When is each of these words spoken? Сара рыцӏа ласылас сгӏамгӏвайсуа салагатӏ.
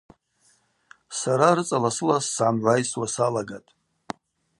Сара 1.19 1.49
рыцӏа 1.57 1.77
ласылас 1.83 2.25
сгӏамгӏвайсуа 2.31 3.07
салагатӏ. 3.13 3.69